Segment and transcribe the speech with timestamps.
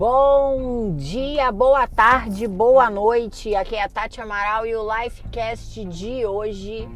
[0.00, 3.54] Bom dia, boa tarde, boa noite.
[3.54, 6.88] Aqui é a Tati Amaral e o Lifecast de hoje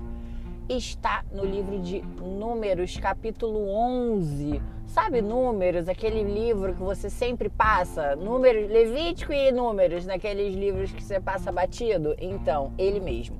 [0.70, 4.58] está no livro de Números, capítulo 11.
[4.86, 8.16] Sabe Números, aquele livro que você sempre passa?
[8.16, 12.16] Números, Levítico e Números, naqueles livros que você passa batido?
[12.18, 13.36] Então, ele mesmo.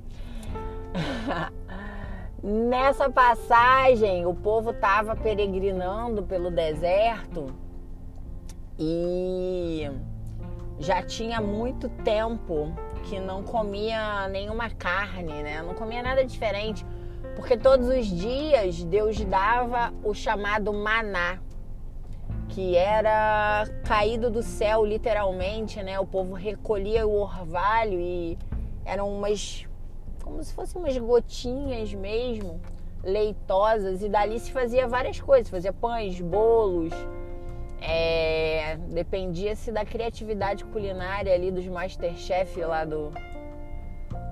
[2.45, 7.64] Nessa passagem, o povo estava peregrinando pelo deserto
[8.79, 9.91] e
[10.79, 12.73] já tinha muito tempo
[13.05, 15.63] que não comia nenhuma carne, né?
[15.63, 16.85] Não comia nada diferente,
[17.37, 21.39] porque todos os dias Deus dava o chamado maná,
[22.49, 25.99] que era caído do céu, literalmente, né?
[26.01, 28.39] O povo recolhia o orvalho e
[28.85, 29.67] eram umas
[30.25, 32.59] como se fossem umas gotinhas mesmo,
[33.03, 36.95] leitosas, e dali se fazia várias coisas, fazia pães, bolos,
[37.79, 38.34] é,
[38.77, 43.13] Dependia-se da criatividade culinária ali dos Masterchef lá do,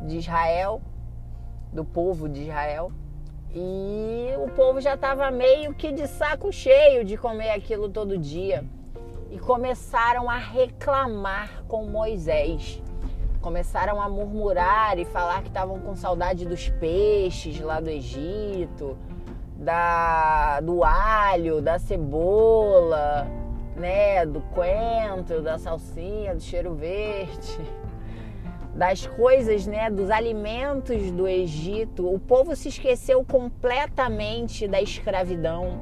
[0.07, 0.81] de Israel,
[1.73, 2.93] do povo de Israel.
[3.55, 8.65] E o povo já estava meio que de saco cheio de comer aquilo todo dia.
[9.31, 12.83] E começaram a reclamar com Moisés.
[13.41, 18.97] Começaram a murmurar e falar que estavam com saudade dos peixes lá do Egito,
[19.57, 23.27] da, do alho, da cebola,
[23.77, 27.59] né, do coentro, da salsinha, do cheiro verde,
[28.75, 32.13] das coisas, né, dos alimentos do Egito.
[32.13, 35.81] O povo se esqueceu completamente da escravidão,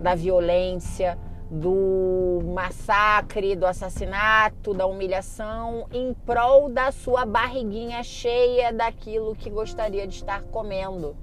[0.00, 1.18] da violência,
[1.50, 10.06] do massacre, do assassinato, da humilhação, em prol da sua barriguinha cheia daquilo que gostaria
[10.06, 11.16] de estar comendo.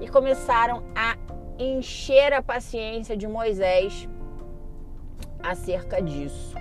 [0.00, 1.16] E começaram a
[1.58, 4.08] encher a paciência de Moisés
[5.44, 6.56] acerca disso.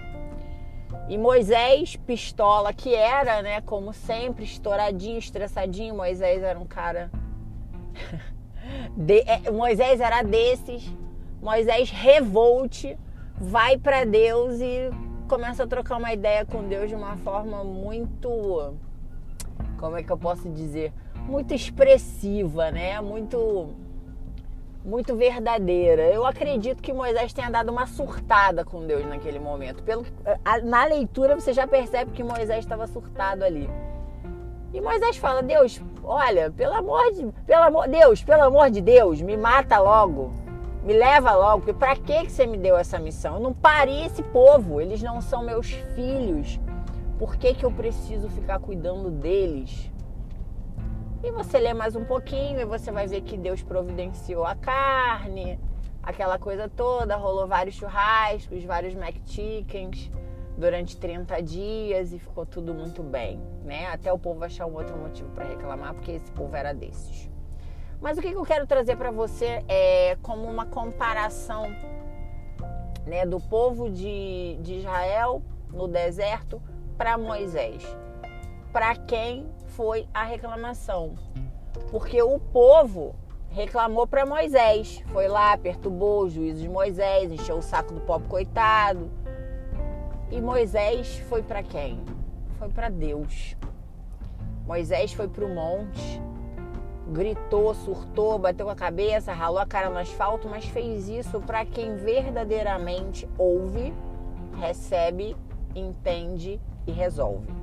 [1.09, 7.11] E Moisés, pistola que era, né, como sempre, estouradinho, estressadinho, Moisés era um cara.
[8.95, 9.19] De...
[9.21, 10.89] É, Moisés era desses.
[11.41, 12.97] Moisés revolte,
[13.35, 14.89] vai para Deus e
[15.27, 18.73] começa a trocar uma ideia com Deus de uma forma muito.
[19.77, 20.93] Como é que eu posso dizer?
[21.27, 23.01] Muito expressiva, né?
[23.01, 23.75] Muito
[24.83, 26.03] muito verdadeira.
[26.03, 29.81] Eu acredito que Moisés tenha dado uma surtada com Deus naquele momento.
[29.83, 30.05] Pelo,
[30.63, 33.69] na leitura você já percebe que Moisés estava surtado ali.
[34.73, 39.21] E Moisés fala: Deus, olha, pelo amor de pelo amor, Deus, pelo amor de Deus,
[39.21, 40.33] me mata logo.
[40.83, 43.35] Me leva logo, porque para que você me deu essa missão?
[43.35, 46.59] Eu não parei esse povo, eles não são meus filhos.
[47.17, 49.89] Por que, que eu preciso ficar cuidando deles?
[51.23, 55.57] E você lê mais um pouquinho e você vai ver que Deus providenciou a carne,
[56.03, 60.11] aquela coisa toda, rolou vários churrascos, vários McChickens
[60.57, 63.87] durante 30 dias e ficou tudo muito bem, né?
[63.87, 67.31] Até o povo achar um outro motivo para reclamar, porque esse povo era desses.
[68.01, 71.73] Mas o que eu quero trazer para você é como uma comparação
[73.05, 75.41] né, do povo de, de Israel
[75.71, 76.61] no deserto
[76.97, 77.81] para Moisés.
[78.73, 81.13] Para quem foi a reclamação.
[81.91, 83.15] Porque o povo
[83.51, 85.03] reclamou para Moisés.
[85.13, 89.11] Foi lá, perturbou o juízo de Moisés, encheu o saco do pobre coitado.
[90.31, 92.03] E Moisés foi para quem?
[92.57, 93.55] Foi para Deus.
[94.65, 96.19] Moisés foi para o monte,
[97.09, 101.95] gritou, surtou, bateu a cabeça, ralou a cara no asfalto, mas fez isso para quem
[101.95, 103.93] verdadeiramente ouve,
[104.57, 105.35] recebe,
[105.75, 107.62] entende e resolve.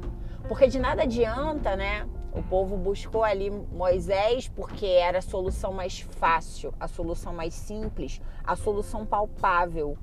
[0.50, 2.08] Porque de nada adianta, né?
[2.34, 8.20] O povo buscou ali Moisés porque era a solução mais fácil, a solução mais simples,
[8.42, 9.96] a solução palpável.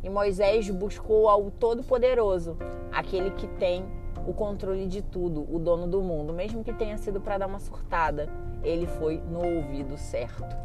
[0.00, 2.56] E Moisés buscou ao Todo-Poderoso,
[2.92, 3.84] aquele que tem
[4.24, 7.58] o controle de tudo, o dono do mundo, mesmo que tenha sido para dar uma
[7.58, 8.28] surtada,
[8.62, 10.56] ele foi no ouvido certo.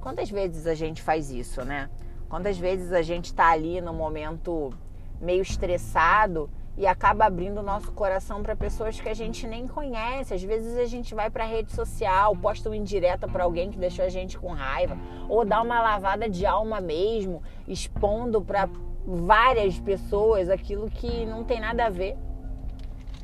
[0.00, 1.90] Quantas vezes a gente faz isso, né?
[2.28, 4.72] Quantas vezes a gente está ali no momento
[5.20, 10.32] meio estressado e acaba abrindo o nosso coração para pessoas que a gente nem conhece.
[10.34, 13.78] Às vezes a gente vai para a rede social, posta uma indireta para alguém que
[13.78, 14.96] deixou a gente com raiva,
[15.28, 18.68] ou dá uma lavada de alma mesmo, expondo para
[19.06, 22.16] várias pessoas aquilo que não tem nada a ver.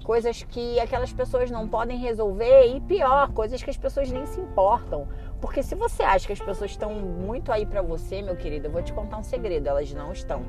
[0.03, 4.41] Coisas que aquelas pessoas não podem resolver e pior, coisas que as pessoas nem se
[4.41, 5.09] importam.
[5.41, 8.71] Porque se você acha que as pessoas estão muito aí para você, meu querido, eu
[8.71, 10.45] vou te contar um segredo, elas não estão.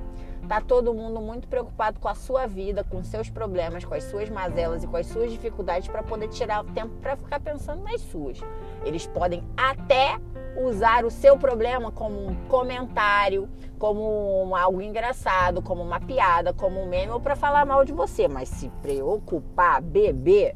[0.47, 4.29] Tá todo mundo muito preocupado com a sua vida, com seus problemas, com as suas
[4.29, 7.99] mazelas e com as suas dificuldades para poder tirar o tempo para ficar pensando nas
[8.01, 8.39] suas.
[8.85, 10.17] Eles podem até
[10.57, 16.87] usar o seu problema como um comentário, como algo engraçado, como uma piada, como um
[16.87, 20.55] meme ou para falar mal de você, mas se preocupar, beber,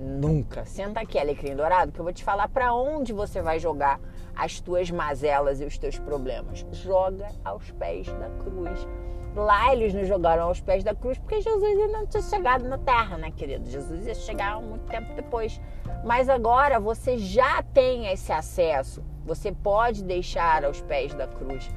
[0.00, 0.64] nunca.
[0.64, 4.00] Senta aqui, Alecrim Dourado, que eu vou te falar para onde você vai jogar
[4.34, 6.64] as tuas mazelas e os teus problemas.
[6.72, 8.88] Joga aos pés da cruz.
[9.36, 12.78] Lá eles nos jogaram aos pés da cruz porque Jesus ainda não tinha chegado na
[12.78, 13.68] terra, né, querido?
[13.68, 15.60] Jesus ia chegar muito tempo depois.
[16.04, 19.04] Mas agora você já tem esse acesso.
[19.24, 21.70] Você pode deixar aos pés da cruz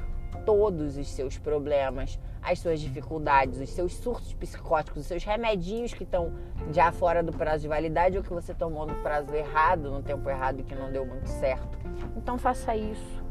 [0.44, 6.04] todos os seus problemas, as suas dificuldades, os seus surtos psicóticos, os seus remedinhos que
[6.04, 6.32] estão
[6.72, 10.28] já fora do prazo de validade ou que você tomou no prazo errado, no tempo
[10.28, 11.78] errado e que não deu muito certo.
[12.16, 13.24] Então faça isso.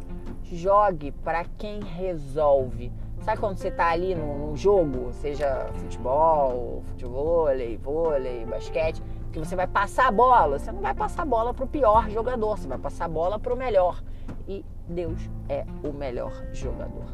[0.44, 2.92] Jogue para quem resolve.
[3.22, 7.48] Sabe quando você está ali no, jogo, seja futebol, futebol,
[7.82, 9.02] vôlei, basquete,
[9.32, 12.10] que você vai passar a bola, você não vai passar a bola para o pior
[12.10, 14.04] jogador, você vai passar a bola para o melhor.
[14.48, 17.06] E Deus é o melhor jogador.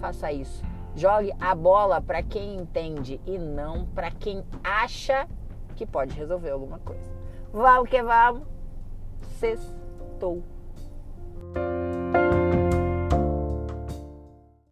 [0.00, 0.62] Faça isso.
[0.94, 5.28] Jogue a bola para quem entende e não para quem acha
[5.76, 7.10] que pode resolver alguma coisa.
[7.52, 8.42] Vamos que vamos.
[9.38, 10.42] Sextou.